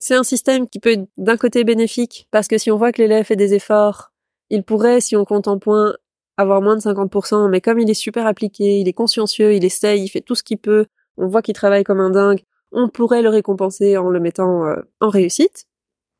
C'est 0.00 0.14
un 0.14 0.24
système 0.24 0.68
qui 0.68 0.78
peut 0.78 0.92
être 0.92 1.08
d'un 1.16 1.36
côté 1.36 1.64
bénéfique, 1.64 2.28
parce 2.30 2.48
que 2.48 2.58
si 2.58 2.70
on 2.70 2.76
voit 2.76 2.92
que 2.92 3.02
l'élève 3.02 3.24
fait 3.24 3.36
des 3.36 3.54
efforts, 3.54 4.12
il 4.50 4.62
pourrait, 4.62 5.00
si 5.00 5.16
on 5.16 5.24
compte 5.24 5.48
en 5.48 5.58
points, 5.58 5.94
avoir 6.36 6.62
moins 6.62 6.76
de 6.76 6.80
50%, 6.80 7.48
mais 7.50 7.60
comme 7.60 7.80
il 7.80 7.90
est 7.90 7.94
super 7.94 8.26
appliqué, 8.26 8.78
il 8.78 8.88
est 8.88 8.92
consciencieux, 8.92 9.54
il 9.54 9.64
essaye, 9.64 10.04
il 10.04 10.08
fait 10.08 10.20
tout 10.20 10.36
ce 10.36 10.42
qu'il 10.44 10.58
peut, 10.58 10.86
on 11.16 11.26
voit 11.26 11.42
qu'il 11.42 11.54
travaille 11.54 11.82
comme 11.84 12.00
un 12.00 12.10
dingue, 12.10 12.40
on 12.72 12.88
pourrait 12.88 13.22
le 13.22 13.28
récompenser 13.28 13.96
en 13.96 14.08
le 14.08 14.20
mettant 14.20 14.66
euh, 14.66 14.76
en 15.00 15.08
réussite. 15.08 15.66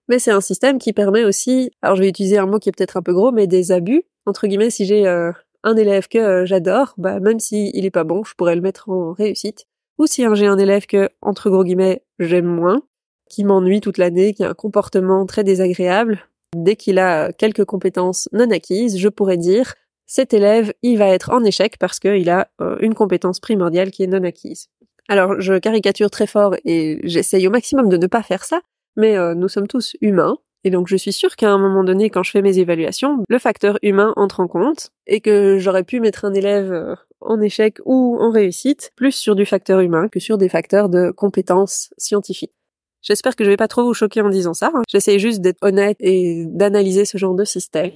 mais 0.08 0.18
c'est 0.18 0.30
un 0.30 0.40
système 0.40 0.78
qui 0.78 0.92
permet 0.92 1.24
aussi, 1.24 1.70
alors 1.82 1.96
je 1.96 2.02
vais 2.02 2.08
utiliser 2.08 2.38
un 2.38 2.46
mot 2.46 2.58
qui 2.58 2.68
est 2.68 2.72
peut-être 2.72 2.96
un 2.96 3.02
peu 3.02 3.12
gros, 3.12 3.32
mais 3.32 3.46
des 3.46 3.72
abus. 3.72 4.04
Entre 4.26 4.46
guillemets, 4.46 4.70
si 4.70 4.86
j'ai 4.86 5.06
euh, 5.06 5.32
un 5.64 5.76
élève 5.76 6.08
que 6.08 6.18
euh, 6.18 6.46
j'adore, 6.46 6.94
bah 6.96 7.20
même 7.20 7.40
s'il 7.40 7.74
il 7.76 7.84
est 7.84 7.90
pas 7.90 8.04
bon, 8.04 8.24
je 8.24 8.34
pourrais 8.34 8.54
le 8.54 8.62
mettre 8.62 8.88
en 8.88 9.12
réussite. 9.12 9.66
Ou 9.98 10.06
si 10.06 10.24
j'ai 10.34 10.46
un 10.46 10.58
élève 10.58 10.86
que, 10.86 11.10
entre 11.22 11.50
gros 11.50 11.64
guillemets, 11.64 12.02
j'aime 12.18 12.46
moins, 12.46 12.82
qui 13.28 13.44
m'ennuie 13.44 13.80
toute 13.80 13.98
l'année, 13.98 14.32
qui 14.32 14.44
a 14.44 14.50
un 14.50 14.54
comportement 14.54 15.26
très 15.26 15.44
désagréable, 15.44 16.20
dès 16.56 16.76
qu'il 16.76 16.98
a 16.98 17.32
quelques 17.32 17.64
compétences 17.64 18.28
non 18.32 18.50
acquises, 18.50 18.98
je 18.98 19.08
pourrais 19.08 19.36
dire 19.36 19.74
cet 20.06 20.32
élève, 20.32 20.72
il 20.82 20.96
va 20.98 21.08
être 21.08 21.30
en 21.30 21.44
échec 21.44 21.76
parce 21.78 21.98
qu'il 21.98 22.30
a 22.30 22.48
une 22.80 22.94
compétence 22.94 23.40
primordiale 23.40 23.90
qui 23.90 24.04
est 24.04 24.06
non 24.06 24.24
acquise. 24.24 24.68
Alors, 25.08 25.40
je 25.40 25.58
caricature 25.58 26.10
très 26.10 26.26
fort 26.26 26.54
et 26.64 27.00
j'essaye 27.02 27.46
au 27.48 27.50
maximum 27.50 27.88
de 27.88 27.96
ne 27.96 28.06
pas 28.06 28.22
faire 28.22 28.44
ça, 28.44 28.60
mais 28.96 29.16
euh, 29.16 29.34
nous 29.34 29.48
sommes 29.48 29.66
tous 29.66 29.96
humains. 30.02 30.36
Et 30.64 30.70
donc, 30.70 30.88
je 30.88 30.96
suis 30.96 31.12
sûre 31.12 31.36
qu'à 31.36 31.50
un 31.50 31.58
moment 31.58 31.82
donné, 31.82 32.10
quand 32.10 32.22
je 32.22 32.30
fais 32.30 32.42
mes 32.42 32.58
évaluations, 32.58 33.24
le 33.26 33.38
facteur 33.38 33.78
humain 33.82 34.12
entre 34.16 34.40
en 34.40 34.48
compte 34.48 34.90
et 35.06 35.20
que 35.20 35.56
j'aurais 35.58 35.84
pu 35.84 36.00
mettre 36.00 36.24
un 36.26 36.34
élève 36.34 36.72
euh, 36.72 36.94
en 37.20 37.40
échec 37.40 37.78
ou 37.86 38.18
en 38.20 38.30
réussite 38.30 38.90
plus 38.96 39.12
sur 39.12 39.34
du 39.34 39.46
facteur 39.46 39.80
humain 39.80 40.08
que 40.08 40.20
sur 40.20 40.36
des 40.36 40.48
facteurs 40.48 40.88
de 40.88 41.10
compétences 41.10 41.90
scientifiques. 41.96 42.52
J'espère 43.00 43.36
que 43.36 43.44
je 43.44 43.50
vais 43.50 43.56
pas 43.56 43.68
trop 43.68 43.84
vous 43.84 43.94
choquer 43.94 44.20
en 44.20 44.28
disant 44.28 44.54
ça. 44.54 44.70
Hein. 44.74 44.82
J'essaie 44.88 45.18
juste 45.18 45.40
d'être 45.40 45.62
honnête 45.62 45.96
et 46.00 46.44
d'analyser 46.48 47.04
ce 47.04 47.16
genre 47.16 47.34
de 47.34 47.44
système. 47.44 47.92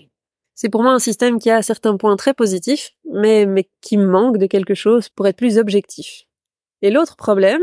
C'est 0.54 0.68
pour 0.68 0.82
moi 0.82 0.92
un 0.92 0.98
système 0.98 1.38
qui 1.38 1.50
a 1.50 1.60
certains 1.62 1.96
points 1.96 2.16
très 2.16 2.34
positifs, 2.34 2.92
mais, 3.12 3.46
mais 3.46 3.68
qui 3.80 3.96
manque 3.96 4.38
de 4.38 4.46
quelque 4.46 4.74
chose 4.74 5.08
pour 5.08 5.26
être 5.26 5.36
plus 5.36 5.58
objectif. 5.58 6.26
Et 6.82 6.90
l'autre 6.90 7.16
problème, 7.16 7.62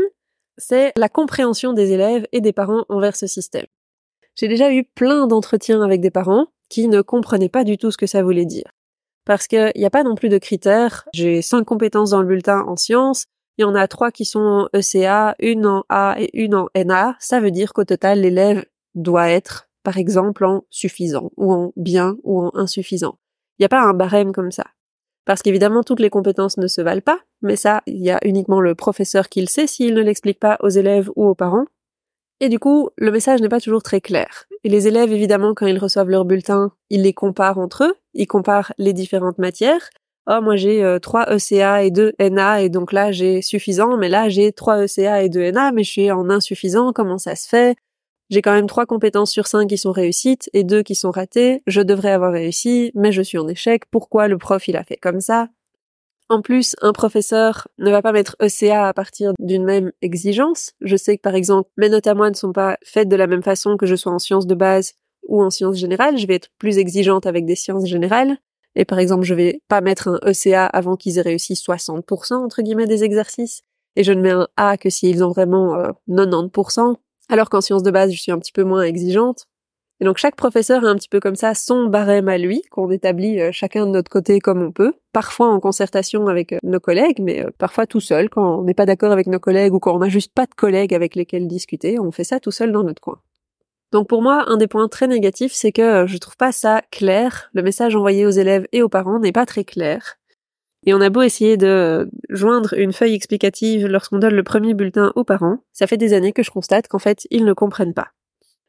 c'est 0.56 0.92
la 0.96 1.08
compréhension 1.08 1.72
des 1.72 1.92
élèves 1.92 2.26
et 2.32 2.40
des 2.40 2.52
parents 2.52 2.84
envers 2.88 3.16
ce 3.16 3.26
système. 3.26 3.66
J'ai 4.34 4.48
déjà 4.48 4.72
eu 4.72 4.84
plein 4.84 5.26
d'entretiens 5.26 5.82
avec 5.82 6.00
des 6.00 6.10
parents 6.10 6.46
qui 6.68 6.88
ne 6.88 7.02
comprenaient 7.02 7.48
pas 7.48 7.64
du 7.64 7.76
tout 7.78 7.90
ce 7.90 7.98
que 7.98 8.06
ça 8.06 8.22
voulait 8.22 8.46
dire. 8.46 8.70
Parce 9.26 9.46
qu'il 9.46 9.72
n'y 9.76 9.84
a 9.84 9.90
pas 9.90 10.02
non 10.02 10.14
plus 10.14 10.28
de 10.28 10.38
critères. 10.38 11.06
J'ai 11.12 11.42
cinq 11.42 11.64
compétences 11.64 12.10
dans 12.10 12.22
le 12.22 12.26
bulletin 12.26 12.64
en 12.66 12.76
sciences. 12.76 13.26
Il 13.58 13.62
y 13.62 13.64
en 13.64 13.74
a 13.74 13.86
trois 13.88 14.10
qui 14.10 14.24
sont 14.24 14.40
en 14.40 14.68
ECA, 14.74 15.34
une 15.38 15.66
en 15.66 15.84
A 15.90 16.16
et 16.18 16.30
une 16.32 16.54
en 16.54 16.68
NA. 16.74 17.16
Ça 17.20 17.40
veut 17.40 17.50
dire 17.50 17.74
qu'au 17.74 17.84
total, 17.84 18.20
l'élève 18.20 18.64
doit 18.94 19.28
être, 19.28 19.68
par 19.82 19.98
exemple, 19.98 20.44
en 20.44 20.64
suffisant, 20.70 21.30
ou 21.36 21.52
en 21.52 21.72
bien, 21.76 22.16
ou 22.22 22.42
en 22.42 22.50
insuffisant. 22.54 23.18
Il 23.58 23.62
n'y 23.62 23.66
a 23.66 23.68
pas 23.68 23.82
un 23.82 23.92
barème 23.92 24.32
comme 24.32 24.50
ça. 24.50 24.64
Parce 25.24 25.42
qu'évidemment, 25.42 25.82
toutes 25.82 26.00
les 26.00 26.10
compétences 26.10 26.56
ne 26.56 26.66
se 26.66 26.80
valent 26.80 27.02
pas, 27.02 27.20
mais 27.42 27.56
ça, 27.56 27.82
il 27.86 28.02
y 28.02 28.10
a 28.10 28.18
uniquement 28.24 28.60
le 28.60 28.74
professeur 28.74 29.28
qui 29.28 29.40
le 29.40 29.46
sait 29.46 29.66
s'il 29.66 29.94
ne 29.94 30.02
l'explique 30.02 30.40
pas 30.40 30.56
aux 30.60 30.68
élèves 30.68 31.10
ou 31.16 31.26
aux 31.26 31.34
parents. 31.34 31.66
Et 32.40 32.48
du 32.48 32.58
coup, 32.58 32.88
le 32.96 33.10
message 33.10 33.40
n'est 33.42 33.50
pas 33.50 33.60
toujours 33.60 33.82
très 33.82 34.00
clair. 34.00 34.46
Et 34.64 34.68
les 34.70 34.88
élèves, 34.88 35.12
évidemment, 35.12 35.54
quand 35.54 35.66
ils 35.66 35.78
reçoivent 35.78 36.08
leur 36.08 36.24
bulletin, 36.24 36.72
ils 36.88 37.02
les 37.02 37.12
comparent 37.12 37.58
entre 37.58 37.84
eux, 37.84 37.94
ils 38.14 38.26
comparent 38.26 38.72
les 38.78 38.92
différentes 38.92 39.38
matières. 39.38 39.90
Oh, 40.26 40.40
moi 40.42 40.56
j'ai 40.56 40.98
3 41.00 41.34
ECA 41.34 41.82
et 41.82 41.90
2 41.90 42.12
NA, 42.18 42.62
et 42.62 42.68
donc 42.68 42.92
là 42.92 43.10
j'ai 43.10 43.42
suffisant, 43.42 43.96
mais 43.96 44.08
là 44.08 44.28
j'ai 44.28 44.52
3 44.52 44.84
ECA 44.84 45.22
et 45.22 45.28
2 45.28 45.50
NA, 45.50 45.72
mais 45.72 45.82
je 45.82 45.90
suis 45.90 46.10
en 46.10 46.30
insuffisant, 46.30 46.92
comment 46.92 47.18
ça 47.18 47.36
se 47.36 47.48
fait? 47.48 47.76
J'ai 48.30 48.42
quand 48.42 48.52
même 48.52 48.68
3 48.68 48.86
compétences 48.86 49.32
sur 49.32 49.48
5 49.48 49.68
qui 49.68 49.76
sont 49.76 49.90
réussites 49.90 50.48
et 50.52 50.62
2 50.62 50.82
qui 50.82 50.94
sont 50.94 51.10
ratées, 51.10 51.62
je 51.66 51.80
devrais 51.80 52.12
avoir 52.12 52.32
réussi, 52.32 52.92
mais 52.94 53.10
je 53.10 53.22
suis 53.22 53.38
en 53.38 53.48
échec, 53.48 53.84
pourquoi 53.90 54.28
le 54.28 54.38
prof 54.38 54.68
il 54.68 54.76
a 54.76 54.84
fait 54.84 54.96
comme 54.96 55.20
ça? 55.20 55.48
En 56.28 56.42
plus, 56.42 56.76
un 56.80 56.92
professeur 56.92 57.66
ne 57.78 57.90
va 57.90 58.02
pas 58.02 58.12
mettre 58.12 58.36
ECA 58.40 58.86
à 58.86 58.94
partir 58.94 59.32
d'une 59.40 59.64
même 59.64 59.90
exigence. 60.00 60.70
Je 60.80 60.94
sais 60.94 61.16
que 61.16 61.22
par 61.22 61.34
exemple, 61.34 61.68
mes 61.76 61.88
notes 61.88 62.06
à 62.06 62.14
moi 62.14 62.30
ne 62.30 62.36
sont 62.36 62.52
pas 62.52 62.78
faites 62.84 63.08
de 63.08 63.16
la 63.16 63.26
même 63.26 63.42
façon 63.42 63.76
que 63.76 63.84
je 63.84 63.96
sois 63.96 64.12
en 64.12 64.20
sciences 64.20 64.46
de 64.46 64.54
base 64.54 64.92
ou 65.26 65.42
en 65.42 65.50
sciences 65.50 65.78
générales. 65.78 66.18
Je 66.18 66.28
vais 66.28 66.36
être 66.36 66.50
plus 66.56 66.78
exigeante 66.78 67.26
avec 67.26 67.46
des 67.46 67.56
sciences 67.56 67.86
générales. 67.86 68.38
Et 68.76 68.84
par 68.84 69.00
exemple, 69.00 69.24
je 69.24 69.34
vais 69.34 69.60
pas 69.66 69.80
mettre 69.80 70.06
un 70.06 70.20
ECA 70.24 70.66
avant 70.66 70.94
qu'ils 70.94 71.18
aient 71.18 71.22
réussi 71.22 71.54
60% 71.54 72.34
entre 72.34 72.62
guillemets 72.62 72.86
des 72.86 73.02
exercices. 73.02 73.62
Et 73.96 74.04
je 74.04 74.12
ne 74.12 74.20
mets 74.20 74.30
un 74.30 74.46
A 74.56 74.76
que 74.76 74.88
s'ils 74.88 75.24
ont 75.24 75.30
vraiment 75.30 75.74
90%. 76.08 76.94
Alors 77.30 77.48
qu'en 77.48 77.60
sciences 77.60 77.84
de 77.84 77.92
base, 77.92 78.12
je 78.12 78.20
suis 78.20 78.32
un 78.32 78.38
petit 78.38 78.52
peu 78.52 78.64
moins 78.64 78.82
exigeante. 78.82 79.46
Et 80.00 80.04
donc 80.04 80.16
chaque 80.16 80.34
professeur 80.34 80.84
a 80.84 80.88
un 80.88 80.96
petit 80.96 81.08
peu 81.08 81.20
comme 81.20 81.36
ça 81.36 81.54
son 81.54 81.86
barème 81.86 82.28
à 82.28 82.38
lui, 82.38 82.62
qu'on 82.70 82.90
établit 82.90 83.40
euh, 83.40 83.50
chacun 83.52 83.86
de 83.86 83.90
notre 83.92 84.10
côté 84.10 84.40
comme 84.40 84.62
on 84.62 84.72
peut, 84.72 84.94
parfois 85.12 85.48
en 85.48 85.60
concertation 85.60 86.26
avec 86.26 86.54
euh, 86.54 86.58
nos 86.62 86.80
collègues, 86.80 87.20
mais 87.20 87.44
euh, 87.44 87.50
parfois 87.58 87.86
tout 87.86 88.00
seul, 88.00 88.30
quand 88.30 88.60
on 88.60 88.64
n'est 88.64 88.74
pas 88.74 88.86
d'accord 88.86 89.12
avec 89.12 89.26
nos 89.26 89.38
collègues 89.38 89.74
ou 89.74 89.78
quand 89.78 89.94
on 89.94 89.98
n'a 89.98 90.08
juste 90.08 90.32
pas 90.34 90.46
de 90.46 90.54
collègues 90.54 90.94
avec 90.94 91.14
lesquels 91.14 91.46
discuter, 91.46 92.00
on 92.00 92.10
fait 92.10 92.24
ça 92.24 92.40
tout 92.40 92.50
seul 92.50 92.72
dans 92.72 92.82
notre 92.82 93.02
coin. 93.02 93.20
Donc 93.92 94.08
pour 94.08 94.22
moi, 94.22 94.44
un 94.48 94.56
des 94.56 94.68
points 94.68 94.88
très 94.88 95.06
négatifs, 95.06 95.52
c'est 95.52 95.72
que 95.72 96.06
je 96.06 96.16
trouve 96.16 96.36
pas 96.36 96.52
ça 96.52 96.82
clair. 96.90 97.50
Le 97.52 97.62
message 97.62 97.94
envoyé 97.94 98.24
aux 98.24 98.30
élèves 98.30 98.66
et 98.72 98.82
aux 98.82 98.88
parents 98.88 99.18
n'est 99.18 99.32
pas 99.32 99.46
très 99.46 99.64
clair. 99.64 100.19
Et 100.86 100.94
on 100.94 101.00
a 101.00 101.10
beau 101.10 101.22
essayer 101.22 101.56
de 101.56 102.10
joindre 102.30 102.74
une 102.74 102.92
feuille 102.92 103.14
explicative 103.14 103.86
lorsqu'on 103.86 104.18
donne 104.18 104.34
le 104.34 104.42
premier 104.42 104.72
bulletin 104.72 105.12
aux 105.14 105.24
parents, 105.24 105.58
ça 105.72 105.86
fait 105.86 105.98
des 105.98 106.14
années 106.14 106.32
que 106.32 106.42
je 106.42 106.50
constate 106.50 106.88
qu'en 106.88 106.98
fait, 106.98 107.26
ils 107.30 107.44
ne 107.44 107.52
comprennent 107.52 107.94
pas. 107.94 108.08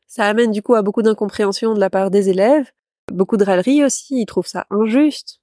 Ça 0.07 0.25
amène 0.25 0.51
du 0.51 0.61
coup 0.61 0.75
à 0.75 0.81
beaucoup 0.81 1.01
d'incompréhension 1.01 1.73
de 1.73 1.79
la 1.79 1.89
part 1.89 2.11
des 2.11 2.29
élèves, 2.29 2.69
beaucoup 3.11 3.37
de 3.37 3.45
râleries 3.45 3.83
aussi, 3.83 4.21
ils 4.21 4.25
trouvent 4.25 4.47
ça 4.47 4.65
injuste. 4.69 5.39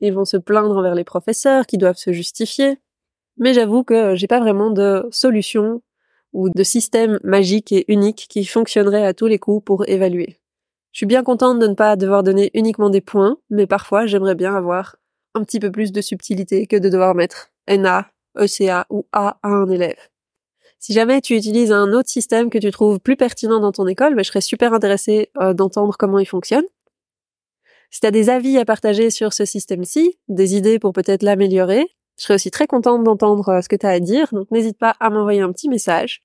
Ils 0.00 0.12
vont 0.12 0.24
se 0.24 0.36
plaindre 0.36 0.76
envers 0.76 0.94
les 0.94 1.04
professeurs 1.04 1.66
qui 1.66 1.78
doivent 1.78 1.96
se 1.96 2.12
justifier. 2.12 2.78
Mais 3.36 3.54
j'avoue 3.54 3.84
que 3.84 4.16
j'ai 4.16 4.26
pas 4.26 4.40
vraiment 4.40 4.70
de 4.70 5.06
solution 5.10 5.82
ou 6.32 6.50
de 6.50 6.62
système 6.62 7.18
magique 7.22 7.72
et 7.72 7.84
unique 7.88 8.26
qui 8.28 8.44
fonctionnerait 8.44 9.06
à 9.06 9.14
tous 9.14 9.26
les 9.26 9.38
coups 9.38 9.64
pour 9.64 9.88
évaluer. 9.88 10.38
Je 10.92 10.98
suis 10.98 11.06
bien 11.06 11.22
contente 11.22 11.58
de 11.58 11.66
ne 11.66 11.74
pas 11.74 11.96
devoir 11.96 12.22
donner 12.22 12.50
uniquement 12.54 12.90
des 12.90 13.00
points, 13.00 13.38
mais 13.50 13.66
parfois 13.66 14.06
j'aimerais 14.06 14.34
bien 14.34 14.54
avoir 14.54 14.96
un 15.34 15.44
petit 15.44 15.60
peu 15.60 15.70
plus 15.70 15.92
de 15.92 16.00
subtilité 16.00 16.66
que 16.66 16.76
de 16.76 16.88
devoir 16.88 17.14
mettre 17.14 17.50
NA, 17.68 18.10
ECA 18.38 18.86
ou 18.90 19.06
A 19.12 19.38
à 19.42 19.48
un 19.48 19.68
élève. 19.68 19.98
Si 20.78 20.92
jamais 20.92 21.20
tu 21.20 21.34
utilises 21.34 21.72
un 21.72 21.92
autre 21.92 22.08
système 22.08 22.50
que 22.50 22.58
tu 22.58 22.70
trouves 22.70 23.00
plus 23.00 23.16
pertinent 23.16 23.60
dans 23.60 23.72
ton 23.72 23.86
école, 23.86 24.14
ben, 24.14 24.22
je 24.22 24.28
serais 24.28 24.40
super 24.40 24.72
intéressée 24.72 25.30
euh, 25.40 25.52
d'entendre 25.52 25.96
comment 25.98 26.20
il 26.20 26.26
fonctionne. 26.26 26.64
Si 27.90 28.00
tu 28.00 28.06
as 28.06 28.10
des 28.10 28.30
avis 28.30 28.58
à 28.58 28.64
partager 28.64 29.10
sur 29.10 29.32
ce 29.32 29.44
système-ci, 29.44 30.18
des 30.28 30.54
idées 30.54 30.78
pour 30.78 30.92
peut-être 30.92 31.22
l'améliorer, 31.22 31.86
je 32.16 32.24
serais 32.24 32.34
aussi 32.34 32.50
très 32.50 32.66
contente 32.66 33.02
d'entendre 33.02 33.48
euh, 33.48 33.60
ce 33.60 33.68
que 33.68 33.76
tu 33.76 33.86
as 33.86 33.90
à 33.90 34.00
dire, 34.00 34.28
donc 34.32 34.50
n'hésite 34.50 34.78
pas 34.78 34.94
à 35.00 35.10
m'envoyer 35.10 35.40
un 35.40 35.50
petit 35.52 35.68
message. 35.68 36.22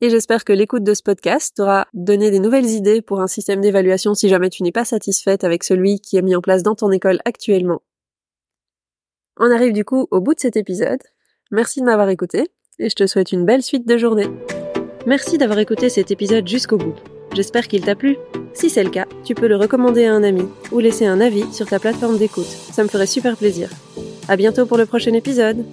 Et 0.00 0.08
j'espère 0.08 0.44
que 0.44 0.52
l'écoute 0.52 0.82
de 0.82 0.94
ce 0.94 1.02
podcast 1.02 1.54
t'aura 1.56 1.86
donné 1.92 2.30
des 2.30 2.40
nouvelles 2.40 2.70
idées 2.70 3.02
pour 3.02 3.20
un 3.20 3.26
système 3.26 3.60
d'évaluation 3.60 4.14
si 4.14 4.30
jamais 4.30 4.48
tu 4.48 4.62
n'es 4.62 4.72
pas 4.72 4.86
satisfaite 4.86 5.44
avec 5.44 5.62
celui 5.62 6.00
qui 6.00 6.16
est 6.16 6.22
mis 6.22 6.34
en 6.34 6.40
place 6.40 6.62
dans 6.62 6.74
ton 6.74 6.90
école 6.90 7.20
actuellement. 7.26 7.82
On 9.38 9.50
arrive 9.50 9.72
du 9.72 9.84
coup 9.84 10.06
au 10.10 10.20
bout 10.20 10.34
de 10.34 10.40
cet 10.40 10.56
épisode. 10.56 11.00
Merci 11.50 11.80
de 11.80 11.86
m'avoir 11.86 12.08
écouté 12.08 12.48
et 12.78 12.88
je 12.88 12.94
te 12.94 13.06
souhaite 13.06 13.32
une 13.32 13.44
belle 13.44 13.62
suite 13.62 13.86
de 13.86 13.98
journée. 13.98 14.28
Merci 15.06 15.38
d'avoir 15.38 15.58
écouté 15.58 15.88
cet 15.88 16.10
épisode 16.10 16.46
jusqu'au 16.46 16.76
bout. 16.76 16.94
J'espère 17.32 17.68
qu'il 17.68 17.82
t'a 17.82 17.94
plu. 17.94 18.16
Si 18.52 18.68
c'est 18.68 18.84
le 18.84 18.90
cas, 18.90 19.06
tu 19.24 19.34
peux 19.34 19.46
le 19.46 19.56
recommander 19.56 20.04
à 20.04 20.14
un 20.14 20.22
ami 20.22 20.42
ou 20.72 20.80
laisser 20.80 21.06
un 21.06 21.20
avis 21.20 21.52
sur 21.52 21.66
ta 21.66 21.78
plateforme 21.78 22.18
d'écoute. 22.18 22.44
Ça 22.44 22.82
me 22.82 22.88
ferait 22.88 23.06
super 23.06 23.36
plaisir. 23.36 23.70
À 24.28 24.36
bientôt 24.36 24.66
pour 24.66 24.76
le 24.76 24.86
prochain 24.86 25.12
épisode. 25.12 25.64